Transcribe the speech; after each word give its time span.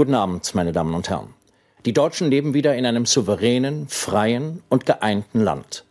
Guten 0.00 0.14
Abend, 0.14 0.54
meine 0.54 0.72
Damen 0.72 0.94
und 0.94 1.10
Herren. 1.10 1.34
Die 1.84 1.92
Deutschen 1.92 2.30
leben 2.30 2.54
wieder 2.54 2.74
in 2.74 2.86
einem 2.86 3.04
souveränen, 3.04 3.86
freien 3.86 4.62
und 4.70 4.86
geeinten 4.86 5.40
Land. 5.40 5.84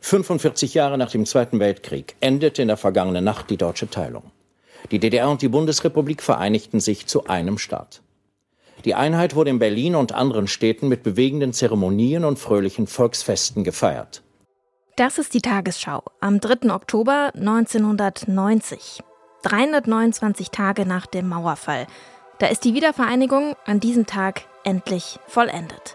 45 0.00 0.74
Jahre 0.74 0.98
nach 0.98 1.12
dem 1.12 1.24
Zweiten 1.24 1.60
Weltkrieg 1.60 2.16
endete 2.18 2.62
in 2.62 2.66
der 2.66 2.76
vergangenen 2.76 3.22
Nacht 3.22 3.50
die 3.50 3.56
deutsche 3.56 3.88
Teilung. 3.88 4.32
Die 4.90 4.98
DDR 4.98 5.30
und 5.30 5.40
die 5.40 5.46
Bundesrepublik 5.46 6.20
vereinigten 6.20 6.80
sich 6.80 7.06
zu 7.06 7.26
einem 7.26 7.58
Staat. 7.58 8.02
Die 8.84 8.96
Einheit 8.96 9.36
wurde 9.36 9.50
in 9.50 9.60
Berlin 9.60 9.94
und 9.94 10.10
anderen 10.10 10.48
Städten 10.48 10.88
mit 10.88 11.04
bewegenden 11.04 11.52
Zeremonien 11.52 12.24
und 12.24 12.40
fröhlichen 12.40 12.88
Volksfesten 12.88 13.62
gefeiert. 13.62 14.24
Das 14.96 15.18
ist 15.18 15.32
die 15.32 15.42
Tagesschau 15.42 16.02
am 16.18 16.40
3. 16.40 16.74
Oktober 16.74 17.30
1990. 17.36 19.04
329 19.42 20.50
Tage 20.50 20.86
nach 20.86 21.06
dem 21.06 21.28
Mauerfall. 21.28 21.86
Da 22.38 22.46
ist 22.48 22.64
die 22.64 22.74
Wiedervereinigung 22.74 23.54
an 23.64 23.78
diesem 23.78 24.06
Tag 24.06 24.42
endlich 24.64 25.20
vollendet. 25.28 25.94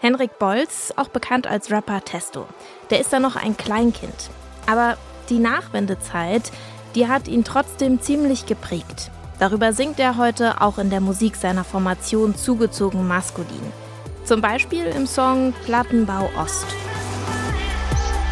Henrik 0.00 0.38
Bolz, 0.38 0.92
auch 0.96 1.08
bekannt 1.08 1.46
als 1.46 1.70
Rapper 1.70 2.04
Testo, 2.04 2.46
der 2.90 3.00
ist 3.00 3.12
da 3.12 3.20
noch 3.20 3.36
ein 3.36 3.56
Kleinkind. 3.56 4.30
Aber 4.66 4.98
die 5.30 5.38
Nachwendezeit, 5.38 6.52
die 6.94 7.08
hat 7.08 7.26
ihn 7.26 7.44
trotzdem 7.44 8.00
ziemlich 8.00 8.44
geprägt. 8.46 9.10
Darüber 9.38 9.72
singt 9.72 9.98
er 9.98 10.18
heute 10.18 10.60
auch 10.60 10.78
in 10.78 10.90
der 10.90 11.00
Musik 11.00 11.36
seiner 11.36 11.64
Formation 11.64 12.36
zugezogen 12.36 13.08
maskulin. 13.08 13.72
Zum 14.24 14.40
Beispiel 14.40 14.84
im 14.84 15.06
Song 15.06 15.54
Plattenbau 15.64 16.28
Ost. 16.36 16.66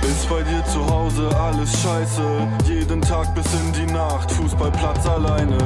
Ist 0.02 0.28
bei 0.28 0.42
dir 0.42 0.64
zu 0.64 0.86
Hause 0.86 1.28
alles 1.36 1.70
scheiße? 1.82 2.22
Jeden 2.64 3.02
Tag 3.02 3.34
bis 3.34 3.46
in 3.52 3.72
die 3.72 3.92
Nacht, 3.92 4.30
Fußballplatz 4.32 5.06
alleine. 5.06 5.58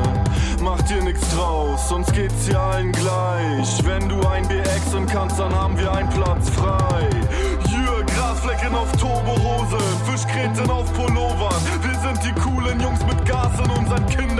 Mach 0.61 0.81
dir 0.83 1.03
nix 1.03 1.21
draus, 1.35 1.89
sonst 1.89 2.13
geht's 2.13 2.47
dir 2.47 2.59
allen 2.59 2.91
gleich. 2.93 3.85
Wenn 3.85 4.09
du 4.09 4.27
ein 4.27 4.47
BX 4.49 4.95
im 4.97 5.07
kannst, 5.07 5.39
dann 5.39 5.55
haben 5.55 5.79
wir 5.79 5.93
einen 5.93 6.09
Platz 6.11 6.51
frei. 6.51 7.09
Jür, 7.69 8.05
Grasflecken 8.07 8.75
auf 8.75 8.91
Turbohose, 8.97 9.79
Fischkreten 10.05 10.69
auf 10.69 10.93
Pullovern. 10.95 11.55
Wir 11.83 11.99
sind 12.01 12.25
die 12.25 12.41
coolen 12.41 12.81
Jungs 12.81 13.01
mit 13.07 13.25
Gas 13.27 13.53
in 13.65 13.71
unseren 13.71 14.07
Kinderlungen. 14.07 14.34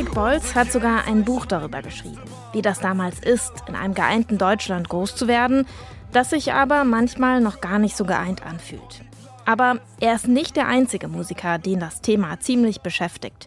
Henrik 0.00 0.14
Bolz 0.14 0.54
hat 0.54 0.72
sogar 0.72 1.04
ein 1.06 1.26
Buch 1.26 1.44
darüber 1.44 1.82
geschrieben, 1.82 2.22
wie 2.54 2.62
das 2.62 2.80
damals 2.80 3.20
ist, 3.20 3.52
in 3.68 3.74
einem 3.74 3.92
geeinten 3.92 4.38
Deutschland 4.38 4.88
groß 4.88 5.14
zu 5.14 5.28
werden, 5.28 5.66
das 6.10 6.30
sich 6.30 6.54
aber 6.54 6.84
manchmal 6.84 7.42
noch 7.42 7.60
gar 7.60 7.78
nicht 7.78 7.94
so 7.94 8.04
geeint 8.06 8.42
anfühlt. 8.46 9.02
Aber 9.44 9.76
er 10.00 10.14
ist 10.14 10.26
nicht 10.26 10.56
der 10.56 10.68
einzige 10.68 11.06
Musiker, 11.06 11.58
den 11.58 11.80
das 11.80 12.00
Thema 12.00 12.40
ziemlich 12.40 12.80
beschäftigt. 12.80 13.46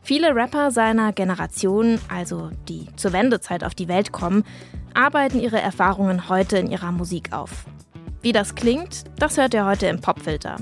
Viele 0.00 0.36
Rapper 0.36 0.70
seiner 0.70 1.12
Generation, 1.12 1.98
also 2.08 2.50
die 2.68 2.86
zur 2.94 3.12
Wendezeit 3.12 3.64
auf 3.64 3.74
die 3.74 3.88
Welt 3.88 4.12
kommen, 4.12 4.44
arbeiten 4.94 5.40
ihre 5.40 5.60
Erfahrungen 5.60 6.28
heute 6.28 6.58
in 6.58 6.70
ihrer 6.70 6.92
Musik 6.92 7.32
auf. 7.32 7.64
Wie 8.22 8.30
das 8.30 8.54
klingt, 8.54 9.02
das 9.18 9.36
hört 9.36 9.52
ihr 9.52 9.66
heute 9.66 9.88
im 9.88 10.00
Popfilter. 10.00 10.58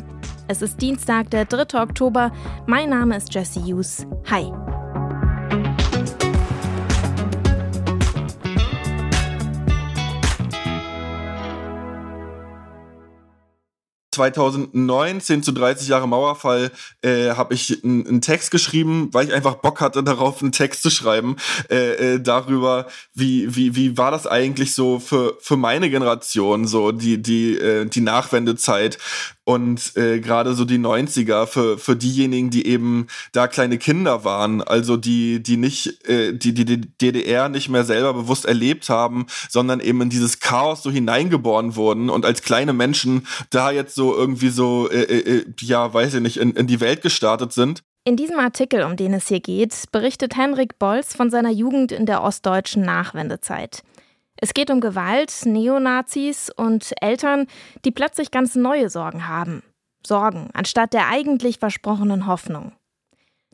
Es 0.48 0.62
ist 0.62 0.80
Dienstag, 0.80 1.28
der 1.28 1.44
3. 1.44 1.78
Oktober. 1.82 2.32
Mein 2.64 2.88
Name 2.88 3.18
ist 3.18 3.34
Jesse 3.34 3.60
Hughes. 3.60 4.06
Hi. 4.30 4.50
2019 14.16 15.42
zu 15.42 15.52
30 15.52 15.88
Jahre 15.88 16.08
Mauerfall 16.08 16.70
äh, 17.02 17.30
habe 17.30 17.54
ich 17.54 17.84
einen 17.84 18.20
Text 18.22 18.50
geschrieben, 18.50 19.10
weil 19.12 19.28
ich 19.28 19.34
einfach 19.34 19.56
Bock 19.56 19.80
hatte 19.80 20.02
darauf, 20.04 20.42
einen 20.42 20.52
Text 20.52 20.82
zu 20.82 20.90
schreiben 20.90 21.36
äh, 21.70 22.14
äh, 22.14 22.20
darüber, 22.20 22.86
wie 23.14 23.54
wie 23.54 23.76
wie 23.76 23.98
war 23.98 24.10
das 24.10 24.26
eigentlich 24.26 24.74
so 24.74 24.98
für 24.98 25.36
für 25.40 25.56
meine 25.56 25.90
Generation 25.90 26.66
so 26.66 26.92
die 26.92 27.20
die 27.20 27.58
äh, 27.58 27.84
die 27.86 28.00
Nachwendezeit 28.00 28.98
und 29.48 29.96
äh, 29.96 30.18
gerade 30.18 30.54
so 30.54 30.64
die 30.64 30.78
90er 30.78 31.46
für 31.46 31.78
für 31.78 31.94
diejenigen, 31.94 32.50
die 32.50 32.66
eben 32.66 33.06
da 33.30 33.46
kleine 33.46 33.78
Kinder 33.78 34.24
waren, 34.24 34.60
also 34.60 34.96
die 34.96 35.40
die 35.40 35.56
nicht 35.56 36.08
äh, 36.08 36.32
die 36.32 36.52
die 36.52 36.64
die 36.64 36.80
DDR 36.80 37.48
nicht 37.48 37.68
mehr 37.68 37.84
selber 37.84 38.12
bewusst 38.14 38.44
erlebt 38.44 38.88
haben, 38.88 39.26
sondern 39.48 39.78
eben 39.78 40.00
in 40.00 40.10
dieses 40.10 40.40
Chaos 40.40 40.82
so 40.82 40.90
hineingeboren 40.90 41.76
wurden 41.76 42.10
und 42.10 42.24
als 42.24 42.42
kleine 42.42 42.72
Menschen 42.72 43.26
da 43.50 43.70
jetzt 43.70 43.94
so 43.94 44.05
irgendwie 44.14 44.50
so 44.50 44.90
äh, 44.90 45.02
äh, 45.02 45.38
äh, 45.38 45.44
ja, 45.60 45.92
weiß 45.92 46.14
ich 46.14 46.20
nicht, 46.20 46.36
in, 46.36 46.52
in 46.52 46.66
die 46.66 46.80
Welt 46.80 47.02
gestartet 47.02 47.52
sind. 47.52 47.82
In 48.04 48.16
diesem 48.16 48.38
Artikel, 48.38 48.82
um 48.82 48.96
den 48.96 49.14
es 49.14 49.28
hier 49.28 49.40
geht, 49.40 49.74
berichtet 49.90 50.36
Henrik 50.36 50.78
Bolz 50.78 51.16
von 51.16 51.30
seiner 51.30 51.50
Jugend 51.50 51.90
in 51.90 52.06
der 52.06 52.22
ostdeutschen 52.22 52.82
Nachwendezeit. 52.82 53.82
Es 54.36 54.54
geht 54.54 54.70
um 54.70 54.80
Gewalt, 54.80 55.32
Neonazis 55.44 56.50
und 56.50 56.92
Eltern, 57.00 57.46
die 57.84 57.90
plötzlich 57.90 58.30
ganz 58.30 58.54
neue 58.54 58.90
Sorgen 58.90 59.26
haben. 59.26 59.62
Sorgen 60.06 60.50
anstatt 60.52 60.92
der 60.92 61.08
eigentlich 61.08 61.58
versprochenen 61.58 62.26
Hoffnung. 62.26 62.72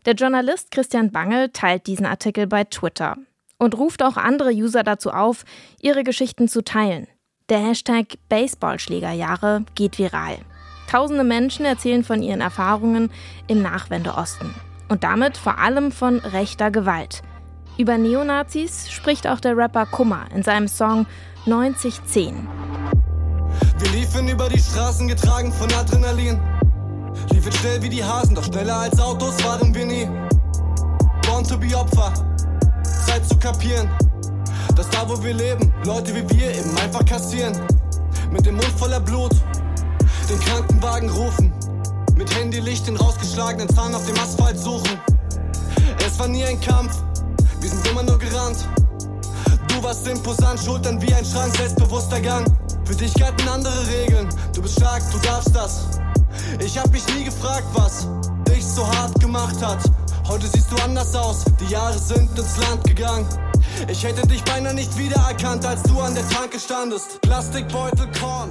Der 0.05 0.15
Journalist 0.15 0.71
Christian 0.71 1.13
Bangel 1.13 1.51
teilt 1.51 1.87
diesen 1.87 2.07
Artikel 2.07 2.47
bei 2.47 2.65
Twitter 2.65 3.17
und 3.59 3.79
ruft 3.79 4.03
auch 4.03 4.17
andere 4.17 4.51
User 4.51 4.83
dazu 4.83 5.11
auf, 5.13 5.45
ihre 5.81 6.03
Geschichten 6.03 6.49
zu 6.49 6.63
teilen. 6.63 7.07
Der 7.53 7.61
Hashtag 7.61 8.07
Baseballschlägerjahre 8.31 9.67
geht 9.75 9.99
viral. 9.99 10.39
Tausende 10.91 11.23
Menschen 11.23 11.67
erzählen 11.67 12.03
von 12.03 12.23
ihren 12.23 12.41
Erfahrungen 12.41 13.11
im 13.47 13.61
Nachwendeosten. 13.61 14.55
Und 14.89 15.05
damit 15.05 15.37
vor 15.37 15.59
allem 15.59 15.93
von 15.93 16.21
rechter 16.21 16.71
Gewalt. 16.71 17.21
Über 17.77 17.99
Neonazis 17.99 18.91
spricht 18.91 19.27
auch 19.27 19.39
der 19.39 19.55
Rapper 19.55 19.85
Kummer 19.85 20.25
in 20.35 20.43
seinem 20.43 20.67
Song 20.67 21.05
9010. 21.45 22.49
Wir 23.81 23.91
liefen 23.91 24.29
über 24.29 24.49
die 24.49 24.59
Straßen 24.59 25.07
getragen 25.07 25.53
von 25.53 25.71
Adrenalin. 25.75 26.41
Liefen 27.33 27.53
schnell 27.53 27.83
wie 27.83 27.91
die 27.91 28.03
Hasen, 28.03 28.35
doch 28.35 28.45
schneller 28.45 28.77
als 28.77 28.99
Autos 28.99 29.45
waren 29.45 29.75
wir 29.75 29.85
nie. 29.85 30.09
Born 31.27 31.45
to 31.45 31.59
be 31.59 31.77
Opfer, 31.77 32.15
Zeit 33.05 33.29
zu 33.29 33.39
kapieren, 33.39 33.91
dass 34.83 34.91
da 34.91 35.09
wo 35.09 35.23
wir 35.23 35.33
leben, 35.33 35.73
Leute 35.85 36.13
wie 36.13 36.29
wir 36.37 36.57
eben 36.57 36.77
einfach 36.79 37.05
kassieren. 37.05 37.57
Mit 38.33 38.47
dem 38.47 38.57
Mund 38.57 38.73
voller 38.77 38.99
Blut, 38.99 39.31
den 40.29 40.41
Krankenwagen 40.41 41.09
rufen. 41.09 41.53
Mit 42.17 42.35
Handylicht 42.35 42.89
den 42.89 42.97
rausgeschlagenen 42.97 43.69
Zahn 43.69 43.95
auf 43.95 44.05
dem 44.07 44.19
Asphalt 44.19 44.59
suchen. 44.59 44.99
Es 46.05 46.19
war 46.19 46.27
nie 46.27 46.45
ein 46.45 46.61
Kampf, 46.61 46.97
wir 47.61 47.71
sind 47.71 47.87
immer 47.87 48.03
nur 48.03 48.19
gerannt. 48.19 48.67
Du 49.69 49.81
warst 49.85 50.07
imposant, 50.09 50.59
Schultern 50.59 51.01
wie 51.01 51.15
ein 51.15 51.25
Schrank, 51.25 51.55
selbstbewusster 51.57 52.21
Gang. 52.21 52.45
Für 52.85 52.97
dich 52.97 53.15
galten 53.15 53.49
andere 53.49 53.87
Regeln, 53.87 54.29
du 54.53 54.63
bist 54.63 54.81
stark, 54.81 55.03
du 55.13 55.19
darfst 55.19 55.55
das. 55.55 56.01
Ich 56.59 56.77
hab 56.77 56.91
mich 56.91 57.07
nie 57.15 57.25
gefragt, 57.25 57.67
was 57.73 58.09
dich 58.49 58.67
so 58.67 58.85
hart 58.85 59.15
gemacht 59.21 59.63
hat. 59.65 59.79
Heute 60.27 60.49
siehst 60.49 60.73
du 60.73 60.77
anders 60.83 61.15
aus, 61.15 61.45
die 61.61 61.73
Jahre 61.73 61.99
sind 61.99 62.37
ins 62.37 62.57
Land 62.57 62.83
gegangen. 62.85 63.27
Ich 63.89 64.05
hätte 64.05 64.27
dich 64.27 64.43
beinahe 64.45 64.75
nicht 64.75 64.97
wiedererkannt, 64.97 65.65
als 65.65 65.83
du 65.83 65.99
an 66.01 66.15
der 66.15 66.29
Tanke 66.29 66.59
standest. 66.59 67.21
Plastikbeutel, 67.23 68.09
Korn. 68.19 68.51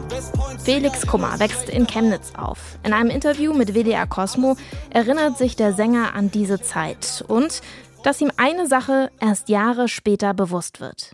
Felix 0.64 1.06
Kummer 1.08 1.40
wächst 1.40 1.70
in 1.70 1.88
Chemnitz 1.88 2.34
auf. 2.36 2.78
In 2.84 2.94
einem 2.94 3.10
Interview 3.10 3.54
mit 3.54 3.74
WDR 3.74 4.08
Cosmo 4.08 4.58
erinnert 4.90 5.38
sich 5.38 5.56
der 5.56 5.74
Sänger 5.74 6.14
an 6.16 6.32
diese 6.32 6.62
Zeit 6.62 7.24
und 7.28 7.62
dass 8.04 8.22
ihm 8.22 8.32
eine 8.38 8.68
Sache 8.68 9.12
erst 9.20 9.50
Jahre 9.50 9.88
später 9.88 10.34
bewusst 10.34 10.80
wird. 10.80 11.14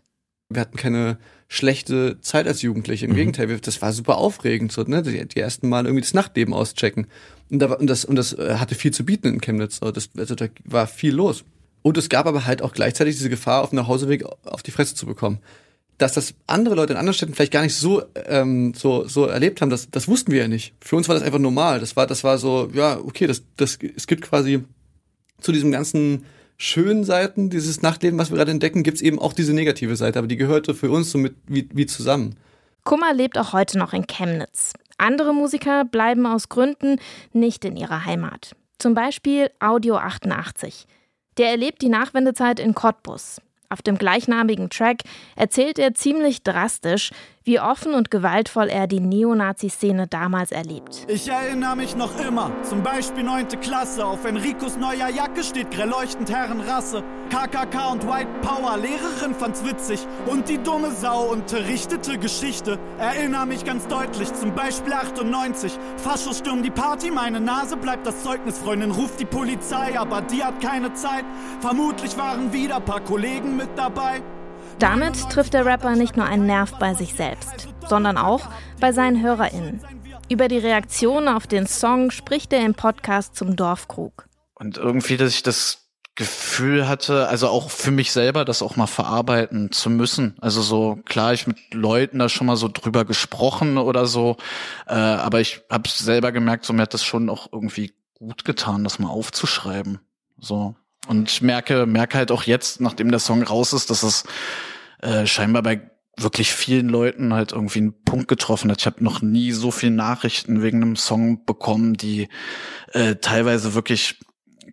Wir 0.50 0.62
hatten 0.62 0.78
keine 0.78 1.18
schlechte 1.48 2.20
Zeit 2.22 2.48
als 2.48 2.62
Jugendliche. 2.62 3.06
Im 3.06 3.12
mhm. 3.12 3.16
Gegenteil, 3.16 3.60
das 3.60 3.82
war 3.82 3.94
super 3.94 4.18
aufregend, 4.18 4.72
so, 4.72 4.84
ne? 4.84 5.02
die, 5.02 5.28
die 5.28 5.40
ersten 5.40 5.70
Mal 5.70 5.86
irgendwie 5.86 6.02
das 6.02 6.14
Nachtleben 6.14 6.54
auschecken. 6.54 7.08
Und, 7.50 7.60
da, 7.60 7.74
und, 7.74 7.88
das, 7.88 8.06
und 8.06 8.16
das 8.16 8.34
äh, 8.34 8.56
hatte 8.56 8.76
viel 8.76 8.92
zu 8.92 9.06
bieten 9.06 9.28
in 9.28 9.42
Chemnitz. 9.42 9.80
Das, 9.80 10.10
also 10.18 10.36
da 10.36 10.48
war 10.66 10.88
viel 10.88 11.14
los. 11.14 11.44
Und 11.88 11.98
es 11.98 12.10
gab 12.10 12.26
aber 12.26 12.46
halt 12.46 12.62
auch 12.62 12.74
gleichzeitig 12.74 13.16
diese 13.16 13.30
Gefahr, 13.30 13.64
auf 13.64 13.70
dem 13.70 13.78
Nachhauseweg 13.78 14.26
auf 14.44 14.62
die 14.62 14.72
Fresse 14.72 14.94
zu 14.94 15.06
bekommen. 15.06 15.40
Dass 15.98 16.12
das 16.12 16.34
andere 16.46 16.76
Leute 16.76 16.92
in 16.92 17.00
anderen 17.00 17.14
Städten 17.14 17.34
vielleicht 17.34 17.54
gar 17.54 17.62
nicht 17.62 17.76
so, 17.76 18.04
ähm, 18.26 18.74
so, 18.74 19.08
so 19.08 19.26
erlebt 19.26 19.62
haben, 19.62 19.70
das, 19.70 19.90
das 19.90 20.10
wussten 20.10 20.34
wir 20.34 20.42
ja 20.42 20.48
nicht. 20.50 20.74
Für 20.82 20.98
uns 20.98 21.08
war 21.08 21.16
das 21.16 21.24
einfach 21.24 21.40
normal. 21.40 21.80
Das 21.80 21.96
war, 21.96 22.06
das 22.06 22.26
war 22.26 22.40
so, 22.40 22.70
ja, 22.74 22.98
okay, 22.98 23.26
das, 23.26 23.44
das, 23.56 23.80
es 23.96 24.06
gibt 24.06 24.22
quasi 24.22 24.66
zu 25.40 25.54
diesem 25.54 25.72
ganzen 25.72 26.26
schönen 26.58 27.06
Seiten, 27.06 27.50
dieses 27.50 27.82
Nachtleben, 27.82 28.20
was 28.20 28.32
wir 28.32 28.36
gerade 28.36 28.52
entdecken, 28.52 28.84
gibt's 28.84 29.00
eben 29.00 29.18
auch 29.18 29.32
diese 29.32 29.54
negative 29.54 29.96
Seite, 29.96 30.20
aber 30.20 30.28
die 30.28 30.36
gehörte 30.36 30.76
für 30.76 30.92
uns 30.92 31.10
so 31.10 31.18
mit 31.18 31.36
wie, 31.48 31.70
wie 31.72 31.86
zusammen. 31.86 32.36
Kummer 32.84 33.14
lebt 33.14 33.38
auch 33.38 33.54
heute 33.54 33.78
noch 33.78 33.94
in 33.94 34.08
Chemnitz. 34.08 34.74
Andere 34.98 35.34
Musiker 35.34 35.86
bleiben 35.86 36.26
aus 36.26 36.50
Gründen 36.50 37.00
nicht 37.32 37.64
in 37.64 37.78
ihrer 37.78 38.04
Heimat. 38.04 38.58
Zum 38.78 38.94
Beispiel 38.94 39.52
Audio 39.62 39.96
88. 39.96 40.86
Der 41.38 41.50
erlebt 41.52 41.82
die 41.82 41.90
Nachwendezeit 41.90 42.60
in 42.60 42.74
Cottbus. 42.74 43.42
Auf 43.70 43.82
dem 43.82 43.98
gleichnamigen 43.98 44.70
Track 44.70 45.04
erzählt 45.36 45.78
er 45.78 45.94
ziemlich 45.94 46.42
drastisch, 46.42 47.12
wie 47.48 47.62
offen 47.62 47.94
und 47.94 48.12
gewaltvoll 48.12 48.68
er 48.68 48.88
die 48.88 49.00
Neonazi-Szene 49.00 50.08
damals 50.08 50.52
erlebt. 50.52 51.06
Ich 51.08 51.30
erinnere 51.30 51.78
mich 51.78 51.96
noch 51.96 52.20
immer, 52.20 52.52
zum 52.62 52.84
Beispiel 52.84 53.24
9. 53.24 53.48
Klasse. 53.62 54.06
Auf 54.06 54.26
Enricos 54.26 54.76
neuer 54.76 55.08
Jacke 55.08 55.44
steht 55.44 55.72
grell 55.72 55.90
leuchtend 55.90 56.30
Herrenrasse. 56.30 57.04
KKK 57.30 57.92
und 57.94 58.06
White 58.06 58.30
Power, 58.42 58.78
Lehrerin 58.78 59.34
fand's 59.34 59.64
witzig. 59.64 60.06
Und 60.26 60.50
die 60.50 60.62
dumme 60.62 60.92
Sau 60.92 61.32
unterrichtete 61.32 62.18
Geschichte. 62.18 62.78
Erinnere 63.00 63.46
mich 63.46 63.64
ganz 63.64 63.88
deutlich, 63.88 64.34
zum 64.34 64.54
Beispiel 64.54 64.92
98. 64.92 65.72
Faschos 65.96 66.40
stürmen 66.40 66.64
die 66.64 66.70
Party, 66.70 67.12
meine 67.12 67.40
Nase 67.40 67.78
bleibt 67.78 68.06
das 68.06 68.24
Zeugnis. 68.24 68.58
Freundin 68.58 68.92
ruft 68.92 69.22
die 69.22 69.26
Polizei, 69.26 69.98
aber 69.98 70.22
die 70.22 70.44
hat 70.44 70.60
keine 70.62 70.94
Zeit. 70.94 71.24
Vermutlich 71.62 72.18
waren 72.18 72.52
wieder 72.52 72.82
paar 72.82 73.02
Kollegen 73.02 73.56
mit 73.56 73.70
dabei. 73.78 74.22
Damit 74.80 75.30
trifft 75.32 75.56
der 75.56 75.66
Rapper 75.66 75.96
nicht 75.96 76.18
nur 76.18 76.26
einen 76.26 76.46
Nerv 76.46 76.78
bei 76.78 76.94
sich 76.94 77.16
selbst, 77.16 77.68
sondern 77.88 78.18
auch 78.18 78.48
bei 78.80 78.92
seinen 78.92 79.24
HörerInnen. 79.24 79.82
Über 80.30 80.48
die 80.48 80.60
Reaktion 80.60 81.28
auf 81.28 81.48
den 81.48 81.66
Song 81.66 82.12
spricht 82.12 82.54
er 82.54 82.64
im 82.64 82.76
Podcast 82.76 83.36
zum 83.36 83.56
Dorfkrug. 83.56 84.28
Und 84.54 84.78
irgendwie, 84.78 85.18
dass 85.18 85.34
ich 85.34 85.42
das 85.42 85.88
Gefühl 86.14 86.88
hatte, 86.88 87.28
also 87.28 87.48
auch 87.48 87.72
für 87.72 87.92
mich 87.92 88.12
selber, 88.12 88.46
das 88.46 88.62
auch 88.62 88.76
mal 88.76 88.88
verarbeiten 88.88 89.72
zu 89.72 89.90
müssen. 89.90 90.36
Also 90.42 90.62
so 90.62 91.00
klar, 91.06 91.34
ich 91.34 91.48
mit 91.48 91.58
Leuten 91.74 92.20
da 92.20 92.30
schon 92.30 92.48
mal 92.48 92.56
so 92.56 92.68
drüber 92.68 93.06
gesprochen 93.06 93.78
oder 93.78 94.06
so, 94.06 94.38
äh, 94.88 94.94
aber 94.94 95.42
ich 95.42 95.62
habe 95.72 95.88
selber 95.90 96.32
gemerkt, 96.32 96.66
so 96.66 96.74
mir 96.74 96.84
hat 96.84 96.94
das 96.94 97.04
schon 97.04 97.30
auch 97.30 97.52
irgendwie 97.52 97.94
gut 98.16 98.46
getan, 98.46 98.84
das 98.84 99.00
mal 99.00 99.10
aufzuschreiben. 99.10 100.00
So 100.40 100.76
und 101.08 101.30
ich 101.30 101.42
merke, 101.42 101.86
merke 101.86 102.18
halt 102.18 102.32
auch 102.32 102.44
jetzt, 102.44 102.82
nachdem 102.82 103.12
der 103.12 103.20
Song 103.20 103.44
raus 103.44 103.74
ist, 103.74 103.90
dass 103.90 104.04
es 104.04 104.24
äh, 105.02 105.26
scheinbar 105.26 105.64
bei 105.64 105.82
wirklich 106.18 106.52
vielen 106.52 106.90
Leuten 106.90 107.34
halt 107.34 107.52
irgendwie 107.52 107.80
einen 107.80 108.04
Punkt 108.04 108.28
getroffen 108.28 108.72
hat. 108.72 108.80
Ich 108.80 108.86
habe 108.88 109.04
noch 109.04 109.22
nie 109.22 109.52
so 109.52 109.72
viele 109.72 109.92
Nachrichten 109.92 110.64
wegen 110.64 110.82
einem 110.82 110.96
Song 110.96 111.46
bekommen, 111.46 111.94
die 111.94 112.28
äh, 112.94 113.16
teilweise 113.16 113.76
wirklich 113.76 114.20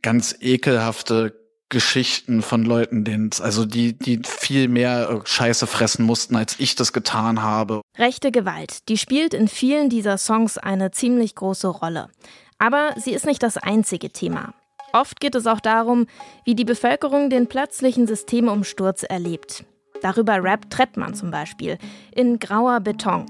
ganz 0.00 0.34
ekelhafte 0.40 1.38
Geschichten 1.68 2.42
von 2.42 2.64
Leuten, 2.64 3.04
denen 3.04 3.30
also 3.40 3.64
die 3.64 3.98
die 3.98 4.20
viel 4.24 4.68
mehr 4.68 5.10
äh, 5.10 5.26
Scheiße 5.26 5.66
fressen 5.66 6.04
mussten, 6.04 6.36
als 6.36 6.58
ich 6.58 6.76
das 6.76 6.92
getan 6.92 7.42
habe. 7.42 7.80
Rechte 7.98 8.30
Gewalt, 8.30 8.88
die 8.88 8.96
spielt 8.98 9.34
in 9.34 9.48
vielen 9.48 9.90
dieser 9.90 10.18
Songs 10.18 10.56
eine 10.56 10.90
ziemlich 10.92 11.34
große 11.34 11.68
Rolle. 11.68 12.10
Aber 12.58 12.94
sie 12.96 13.12
ist 13.12 13.26
nicht 13.26 13.42
das 13.42 13.56
einzige 13.56 14.10
Thema. 14.10 14.54
Oft 14.94 15.18
geht 15.18 15.34
es 15.34 15.48
auch 15.48 15.58
darum, 15.58 16.06
wie 16.44 16.54
die 16.54 16.64
Bevölkerung 16.64 17.28
den 17.28 17.48
plötzlichen 17.48 18.06
Systemumsturz 18.06 19.02
erlebt. 19.02 19.64
Darüber 20.02 20.42
rappt 20.42 20.72
Trettmann 20.72 21.14
zum 21.14 21.32
Beispiel 21.32 21.78
in 22.14 22.38
Grauer 22.38 22.78
Beton. 22.78 23.26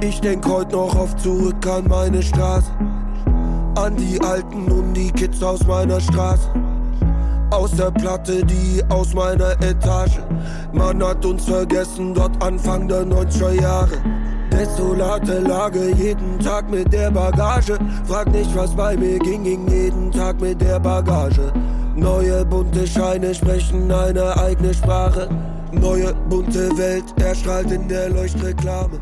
Ich 0.00 0.20
denk 0.20 0.46
heute 0.46 0.76
noch 0.76 0.94
oft 0.94 1.18
zurück 1.18 1.66
an 1.66 1.88
meine 1.88 2.22
Straße, 2.22 2.70
an 3.74 3.96
die 3.96 4.20
Alten 4.20 4.70
und 4.70 4.94
die 4.94 5.10
Kids 5.10 5.42
aus 5.42 5.66
meiner 5.66 6.00
Straße. 6.00 6.48
Aus 7.50 7.72
der 7.72 7.90
Platte, 7.90 8.44
die 8.44 8.80
aus 8.88 9.12
meiner 9.12 9.60
Etage. 9.62 10.20
Man 10.72 11.02
hat 11.02 11.24
uns 11.24 11.44
vergessen, 11.44 12.14
dort 12.14 12.40
Anfang 12.40 12.86
der 12.86 13.02
90er 13.04 13.60
Jahre. 13.60 14.19
Desolate 14.52 15.38
Lage, 15.40 15.92
jeden 15.96 16.38
Tag 16.38 16.70
mit 16.70 16.92
der 16.92 17.10
Bagage. 17.10 17.78
Frag 18.06 18.30
nicht, 18.32 18.54
was 18.54 18.74
bei 18.74 18.96
mir 18.96 19.18
ging, 19.18 19.44
ging 19.44 19.68
jeden 19.68 20.10
Tag 20.12 20.40
mit 20.40 20.60
der 20.60 20.80
Bagage. 20.80 21.52
Neue 21.96 22.44
bunte 22.44 22.86
Scheine 22.86 23.34
sprechen 23.34 23.90
eine 23.90 24.36
eigene 24.36 24.74
Sprache. 24.74 25.28
Neue 25.72 26.14
bunte 26.28 26.76
Welt 26.76 27.04
erstrahlt 27.20 27.70
in 27.70 27.88
der 27.88 28.10
Leuchtreklame. 28.10 29.00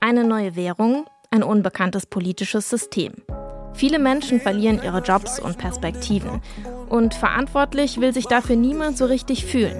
Eine 0.00 0.24
neue 0.24 0.56
Währung, 0.56 1.06
ein 1.30 1.42
unbekanntes 1.42 2.06
politisches 2.06 2.68
System. 2.68 3.12
Viele 3.74 3.98
Menschen 3.98 4.40
verlieren 4.40 4.80
ihre 4.82 5.00
Jobs 5.00 5.40
und 5.40 5.58
Perspektiven. 5.58 6.40
Und 6.88 7.14
verantwortlich 7.14 8.00
will 8.00 8.12
sich 8.12 8.26
dafür 8.26 8.56
niemand 8.56 8.98
so 8.98 9.06
richtig 9.06 9.46
fühlen. 9.46 9.76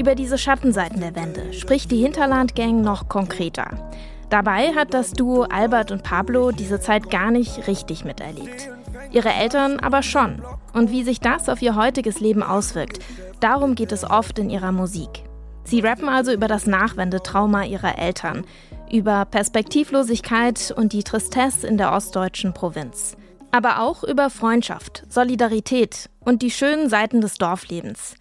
Über 0.00 0.14
diese 0.14 0.38
Schattenseiten 0.38 1.00
der 1.00 1.14
Wende 1.14 1.52
spricht 1.52 1.90
die 1.90 1.98
Hinterland-Gang 1.98 2.80
noch 2.80 3.10
konkreter. 3.10 3.90
Dabei 4.30 4.72
hat 4.74 4.94
das 4.94 5.10
Duo 5.10 5.42
Albert 5.42 5.92
und 5.92 6.02
Pablo 6.02 6.52
diese 6.52 6.80
Zeit 6.80 7.10
gar 7.10 7.30
nicht 7.30 7.66
richtig 7.66 8.06
miterlebt. 8.06 8.70
Ihre 9.12 9.28
Eltern 9.28 9.78
aber 9.78 10.02
schon. 10.02 10.40
Und 10.72 10.90
wie 10.90 11.02
sich 11.02 11.20
das 11.20 11.50
auf 11.50 11.60
ihr 11.60 11.76
heutiges 11.76 12.18
Leben 12.18 12.42
auswirkt, 12.42 13.00
darum 13.40 13.74
geht 13.74 13.92
es 13.92 14.08
oft 14.08 14.38
in 14.38 14.48
ihrer 14.48 14.72
Musik. 14.72 15.22
Sie 15.64 15.80
rappen 15.80 16.08
also 16.08 16.32
über 16.32 16.48
das 16.48 16.66
Nachwendetrauma 16.66 17.64
ihrer 17.64 17.98
Eltern, 17.98 18.46
über 18.90 19.26
Perspektivlosigkeit 19.26 20.72
und 20.74 20.94
die 20.94 21.04
Tristesse 21.04 21.66
in 21.66 21.76
der 21.76 21.92
ostdeutschen 21.92 22.54
Provinz. 22.54 23.18
Aber 23.50 23.82
auch 23.82 24.02
über 24.02 24.30
Freundschaft, 24.30 25.02
Solidarität 25.10 26.08
und 26.20 26.40
die 26.40 26.50
schönen 26.50 26.88
Seiten 26.88 27.20
des 27.20 27.34
Dorflebens. 27.34 28.14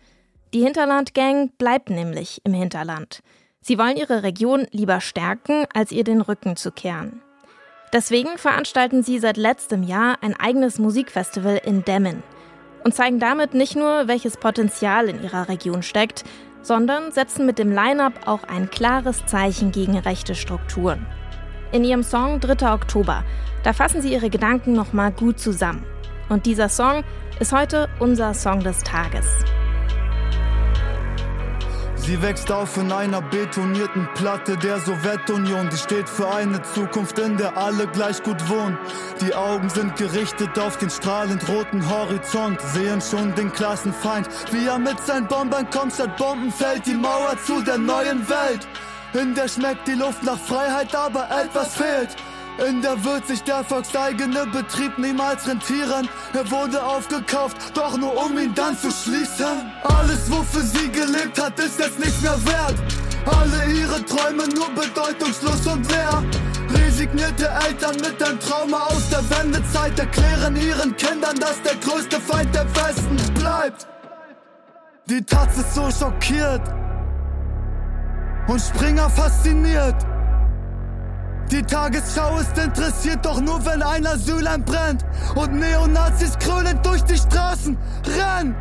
Die 0.53 0.63
Hinterland-Gang 0.63 1.51
bleibt 1.59 1.91
nämlich 1.91 2.41
im 2.43 2.53
Hinterland. 2.53 3.21
Sie 3.61 3.77
wollen 3.77 3.97
ihre 3.97 4.23
Region 4.23 4.65
lieber 4.71 4.99
stärken, 4.99 5.65
als 5.75 5.91
ihr 5.91 6.03
den 6.03 6.21
Rücken 6.21 6.55
zu 6.55 6.71
kehren. 6.71 7.21
Deswegen 7.93 8.37
veranstalten 8.37 9.03
sie 9.03 9.19
seit 9.19 9.37
letztem 9.37 9.83
Jahr 9.83 10.17
ein 10.21 10.35
eigenes 10.35 10.79
Musikfestival 10.79 11.61
in 11.63 11.85
Demmin 11.85 12.23
und 12.83 12.95
zeigen 12.95 13.19
damit 13.19 13.53
nicht 13.53 13.75
nur, 13.75 14.07
welches 14.07 14.37
Potenzial 14.37 15.07
in 15.07 15.23
ihrer 15.23 15.49
Region 15.49 15.83
steckt, 15.83 16.23
sondern 16.63 17.11
setzen 17.11 17.45
mit 17.45 17.59
dem 17.59 17.71
Line-up 17.71 18.27
auch 18.27 18.43
ein 18.43 18.71
klares 18.71 19.25
Zeichen 19.27 19.71
gegen 19.71 19.97
rechte 19.97 20.33
Strukturen. 20.33 21.05
In 21.71 21.83
ihrem 21.83 22.03
Song 22.03 22.39
3. 22.39 22.73
Oktober, 22.73 23.23
da 23.63 23.73
fassen 23.73 24.01
sie 24.01 24.13
ihre 24.13 24.31
Gedanken 24.31 24.73
nochmal 24.73 25.11
gut 25.11 25.39
zusammen. 25.39 25.85
Und 26.27 26.47
dieser 26.47 26.69
Song 26.69 27.03
ist 27.39 27.53
heute 27.53 27.87
unser 27.99 28.33
Song 28.33 28.61
des 28.61 28.79
Tages. 28.79 29.25
Sie 32.09 32.23
wächst 32.23 32.51
auf 32.51 32.75
in 32.77 32.91
einer 32.91 33.21
betonierten 33.21 34.09
Platte 34.15 34.57
der 34.57 34.79
Sowjetunion. 34.79 35.69
Die 35.69 35.77
steht 35.77 36.09
für 36.09 36.27
eine 36.27 36.59
Zukunft, 36.63 37.19
in 37.19 37.37
der 37.37 37.55
alle 37.55 37.85
gleich 37.85 38.23
gut 38.23 38.49
wohnen. 38.49 38.79
Die 39.21 39.35
Augen 39.35 39.69
sind 39.69 39.95
gerichtet 39.95 40.57
auf 40.57 40.77
den 40.77 40.89
strahlend 40.89 41.47
roten 41.47 41.87
Horizont. 41.87 42.59
Sehen 42.73 42.99
schon 42.99 43.35
den 43.35 43.51
Klassenfeind, 43.51 44.27
wie 44.51 44.65
er 44.65 44.79
mit 44.79 44.99
seinen 45.05 45.27
Bombern 45.27 45.69
kommt. 45.69 45.93
Statt 45.93 46.17
Bomben 46.17 46.51
fällt 46.51 46.87
die 46.87 46.95
Mauer 46.95 47.37
zu 47.45 47.61
der 47.61 47.77
neuen 47.77 48.27
Welt. 48.27 48.67
In 49.13 49.35
der 49.35 49.47
schmeckt 49.47 49.87
die 49.87 49.93
Luft 49.93 50.23
nach 50.23 50.39
Freiheit, 50.39 50.95
aber 50.95 51.27
etwas 51.29 51.75
fehlt. 51.75 52.15
In 52.67 52.81
der 52.81 53.01
wird 53.05 53.25
sich 53.25 53.41
der 53.43 53.63
volkseigene 53.63 54.45
Betrieb 54.47 54.97
niemals 54.97 55.47
rentieren. 55.47 56.09
Er 56.33 56.51
wurde 56.51 56.83
aufgekauft, 56.83 57.55
doch 57.73 57.97
nur 57.97 58.25
um 58.25 58.37
ihn 58.37 58.53
dann 58.53 58.77
zu 58.77 58.91
schließen. 58.91 59.71
Alles, 59.83 60.29
wofür 60.29 60.61
sie 60.61 60.89
gelebt 60.91 61.41
hat, 61.41 61.57
ist 61.59 61.79
jetzt 61.79 61.99
nichts 61.99 62.21
mehr 62.21 62.37
wert. 62.45 62.75
Alle 63.25 63.71
ihre 63.71 64.03
Träume 64.03 64.43
nur 64.49 64.69
bedeutungslos 64.71 65.67
und 65.67 65.89
leer. 65.89 66.23
Resignierte 66.73 67.49
Eltern 67.65 67.95
mit 67.95 68.21
einem 68.21 68.39
Trauma 68.39 68.79
aus 68.87 69.09
der 69.09 69.23
Wendezeit 69.29 69.97
erklären 69.97 70.55
ihren 70.57 70.95
Kindern, 70.97 71.35
dass 71.39 71.61
der 71.61 71.75
größte 71.75 72.19
Feind 72.19 72.53
der 72.53 72.65
Westen 72.75 73.17
bleibt. 73.35 73.87
Die 75.05 75.23
Taz 75.23 75.57
ist 75.57 75.75
so 75.75 75.89
schockiert 75.89 76.61
und 78.47 78.59
Springer 78.59 79.09
fasziniert. 79.09 79.95
Die 81.51 81.63
Tagesschau 81.63 82.37
ist 82.37 82.55
interessiert, 82.57 83.25
doch 83.25 83.41
nur 83.41 83.65
wenn 83.65 83.81
ein 83.81 84.05
Asylheim 84.05 84.63
brennt 84.63 85.03
und 85.35 85.53
Neonazis 85.53 86.37
krönend 86.37 86.85
durch 86.85 87.01
die 87.03 87.17
Straßen 87.17 87.75
rennen. 88.05 88.55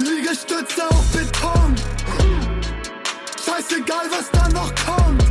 Liegestütze 0.00 0.82
auf 0.90 1.04
Beton. 1.12 1.76
Scheißegal, 3.44 4.06
was 4.10 4.30
da 4.32 4.48
noch 4.48 4.72
kommt. 4.84 5.22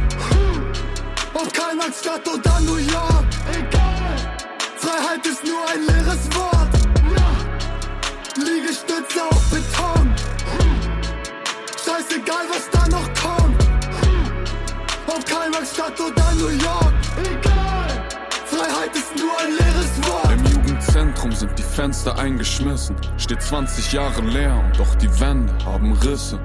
Ob 1.34 1.54
Karlsstadt 1.54 2.26
oder 2.28 2.60
New 2.62 2.78
York. 2.78 3.26
Egal. 3.52 4.38
Freiheit 4.78 5.26
ist 5.26 5.44
nur 5.44 5.68
ein 5.70 5.82
leeres 5.88 6.26
Wort. 6.36 6.70
Liegestütze 8.38 9.24
auf 9.30 9.50
Beton. 9.50 10.16
Scheißegal, 11.84 12.46
was 12.50 12.70
da 12.72 12.88
noch 12.88 13.08
kommt. 13.22 13.61
Ob 15.14 15.26
Karlsstadt 15.26 16.00
oder 16.00 16.34
New 16.36 16.48
York. 16.48 16.94
Egal. 17.18 18.08
Freiheit 18.46 18.96
ist 18.96 19.16
nur 19.18 19.38
ein 19.40 19.52
leeres 19.52 20.08
Wort. 20.08 20.51
Dachraum 21.22 21.32
sind 21.34 21.58
die 21.58 21.64
Fenster 21.64 22.18
eingeschmissen. 22.18 22.96
Steht 23.18 23.42
20 23.42 23.94
Jahre 23.94 24.22
leer 24.22 24.56
und 24.66 24.80
doch 24.80 24.96
die 24.96 25.20
Wände 25.20 25.54
haben 25.66 25.94
Risse. 25.94 26.40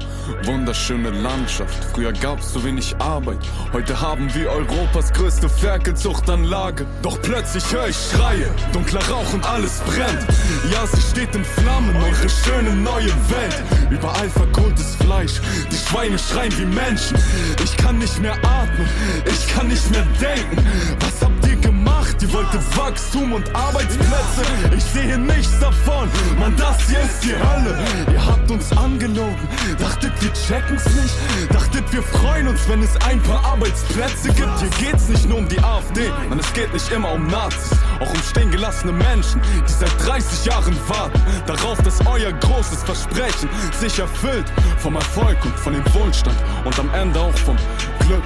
Wunderschöne 0.44 1.10
Landschaft, 1.10 1.82
früher 1.92 2.12
gab's 2.12 2.52
so 2.52 2.62
wenig 2.62 2.94
Arbeit. 2.98 3.38
Heute 3.72 3.98
haben 3.98 4.32
wir 4.34 4.50
Europas 4.50 5.12
größte 5.12 5.48
Ferkelzuchtanlage. 5.48 6.86
Doch 7.02 7.20
plötzlich 7.22 7.64
höre 7.72 7.88
ich 7.88 7.96
Schreie, 7.96 8.50
dunkler 8.72 9.02
Rauch 9.08 9.32
und 9.32 9.46
alles 9.48 9.80
brennt. 9.80 10.26
Ja, 10.70 10.86
sie 10.86 11.00
steht 11.00 11.34
in 11.34 11.44
Flammen, 11.44 11.96
eure 11.96 12.28
schöne 12.28 12.74
neue 12.74 13.08
Welt. 13.30 13.62
Überall 13.90 14.28
verkohltes 14.28 14.94
Fleisch, 14.96 15.40
die 15.70 15.76
Schweine 15.76 16.18
schreien 16.18 16.52
wie 16.58 16.66
Menschen. 16.66 17.16
Ich 17.64 17.76
kann 17.78 17.98
nicht 17.98 18.20
mehr 18.20 18.34
atmen, 18.44 18.88
ich 19.24 19.48
kann 19.48 19.68
nicht 19.68 19.90
mehr 19.90 20.06
denken. 20.20 20.66
Was 21.00 21.22
habt 21.22 21.46
ihr 21.46 21.56
gemacht? 21.56 22.16
Ihr 22.20 22.32
wolltet 22.32 22.76
Wachstum 22.76 23.32
und 23.32 23.54
Arbeitsplätze. 23.54 24.35
Ich 24.76 24.84
sehe 24.84 25.18
nichts 25.18 25.58
davon, 25.60 26.08
Mann, 26.38 26.54
das 26.56 26.88
hier 26.88 27.00
ist 27.00 27.24
die 27.24 27.34
Hölle. 27.34 27.78
Ihr 28.12 28.26
habt 28.26 28.50
uns 28.50 28.70
angelogen, 28.76 29.48
dachtet 29.78 30.12
wir 30.20 30.32
checken's 30.32 30.84
nicht. 30.94 31.14
Dachtet 31.50 31.90
wir 31.92 32.02
freuen 32.02 32.48
uns, 32.48 32.68
wenn 32.68 32.82
es 32.82 32.96
ein 33.06 33.22
paar 33.22 33.44
Arbeitsplätze 33.44 34.28
gibt. 34.32 34.58
Hier 34.58 34.90
geht's 34.90 35.08
nicht 35.08 35.28
nur 35.28 35.38
um 35.38 35.48
die 35.48 35.58
AfD, 35.60 36.10
man, 36.28 36.38
es 36.38 36.52
geht 36.52 36.72
nicht 36.72 36.90
immer 36.92 37.12
um 37.12 37.26
Nazis. 37.26 37.78
Auch 38.00 38.10
um 38.10 38.22
stehen 38.22 38.50
gelassene 38.50 38.92
Menschen, 38.92 39.40
die 39.66 39.72
seit 39.72 40.06
30 40.06 40.44
Jahren 40.44 40.76
warten 40.88 41.20
darauf, 41.46 41.78
dass 41.82 42.04
euer 42.06 42.32
großes 42.32 42.82
Versprechen 42.82 43.48
sich 43.72 43.98
erfüllt. 43.98 44.52
Vom 44.78 44.96
Erfolg 44.96 45.36
und 45.44 45.58
von 45.58 45.72
dem 45.72 45.84
Wohlstand 45.94 46.36
und 46.64 46.78
am 46.78 46.92
Ende 46.94 47.18
auch 47.20 47.36
vom 47.38 47.56
Glück. 48.00 48.24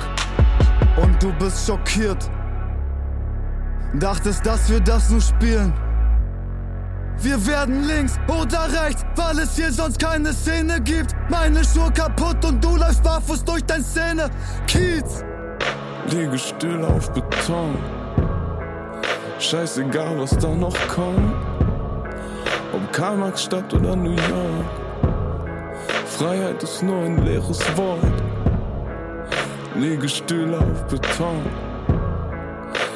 Und 0.96 1.22
du 1.22 1.32
bist 1.34 1.66
schockiert. 1.66 2.30
Dachtest, 3.94 4.44
dass 4.44 4.68
wir 4.70 4.80
das 4.80 5.10
nur 5.10 5.20
spielen. 5.20 5.72
Wir 7.22 7.46
werden 7.46 7.86
links 7.86 8.18
oder 8.28 8.66
rechts, 8.82 9.04
weil 9.14 9.40
es 9.40 9.54
hier 9.54 9.70
sonst 9.70 9.98
keine 9.98 10.32
Szene 10.32 10.80
gibt. 10.80 11.14
Meine 11.28 11.62
Schuhe 11.64 11.92
kaputt 11.92 12.42
und 12.46 12.64
du 12.64 12.76
läufst 12.76 13.02
barfuß 13.02 13.44
durch 13.44 13.64
dein 13.64 13.84
Szene. 13.84 14.30
Kiez! 14.66 15.22
Liege 16.10 16.38
still 16.38 16.82
auf 16.82 17.12
Beton. 17.12 17.76
Scheißegal, 19.38 20.18
was 20.18 20.36
da 20.38 20.48
noch 20.48 20.76
kommt. 20.88 21.34
Ob 22.72 22.92
Karl-Marx-Stadt 22.92 23.74
oder 23.74 23.94
New 23.96 24.12
York. 24.12 24.66
Freiheit 26.06 26.62
ist 26.62 26.82
nur 26.82 27.04
ein 27.04 27.24
leeres 27.24 27.60
Wort. 27.76 28.22
Liege 29.76 30.08
still 30.08 30.54
auf 30.54 30.86
Beton. 30.86 31.44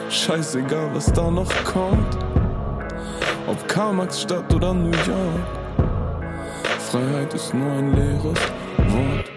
Scheißegal, 0.08 0.94
was 0.94 1.12
da 1.12 1.30
noch 1.30 1.52
kommt. 1.64 2.23
Ob 3.46 3.68
Karl-Marx-Stadt 3.68 4.54
oder 4.54 4.72
New 4.72 4.90
York. 4.90 5.46
Freiheit 6.78 7.34
ist 7.34 7.52
nur 7.52 7.70
ein 7.70 7.94
leeres 7.94 8.38
Wort. 8.78 9.30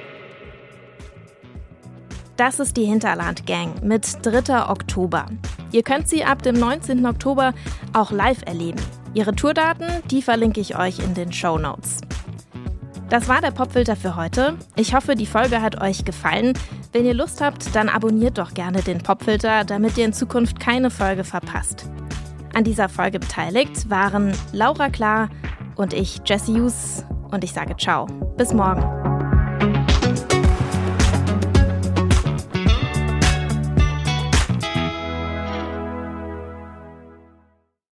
Das 2.37 2.59
ist 2.59 2.77
die 2.77 2.85
Hinterland 2.85 3.45
Gang 3.45 3.83
mit 3.83 4.25
3. 4.25 4.69
Oktober. 4.69 5.25
Ihr 5.73 5.83
könnt 5.83 6.07
sie 6.07 6.23
ab 6.23 6.41
dem 6.41 6.55
19. 6.55 7.05
Oktober 7.05 7.53
auch 7.91 8.11
live 8.11 8.43
erleben. 8.45 8.79
Ihre 9.13 9.35
Tourdaten, 9.35 9.87
die 10.09 10.21
verlinke 10.21 10.61
ich 10.61 10.77
euch 10.77 10.99
in 10.99 11.13
den 11.13 11.33
Show 11.33 11.57
Notes. 11.57 11.99
Das 13.09 13.27
war 13.27 13.41
der 13.41 13.51
Popfilter 13.51 13.97
für 13.97 14.15
heute. 14.15 14.55
Ich 14.75 14.93
hoffe, 14.93 15.15
die 15.15 15.25
Folge 15.25 15.61
hat 15.61 15.81
euch 15.81 16.05
gefallen. 16.05 16.53
Wenn 16.93 17.05
ihr 17.05 17.13
Lust 17.13 17.41
habt, 17.41 17.75
dann 17.75 17.89
abonniert 17.89 18.37
doch 18.37 18.53
gerne 18.53 18.81
den 18.81 18.99
Popfilter, 18.99 19.65
damit 19.65 19.97
ihr 19.97 20.05
in 20.05 20.13
Zukunft 20.13 20.59
keine 20.61 20.91
Folge 20.91 21.25
verpasst. 21.25 21.89
An 22.57 22.63
dieser 22.63 22.89
Folge 22.89 23.19
beteiligt 23.19 23.87
waren 23.87 24.33
Laura 24.51 24.89
Klar 24.89 25.29
und 25.75 25.93
ich, 25.93 26.21
Jesse 26.25 26.53
Hughes. 26.53 27.05
Und 27.29 27.43
ich 27.43 27.53
sage 27.53 27.77
ciao. 27.77 28.07
Bis 28.35 28.51
morgen. 28.51 28.81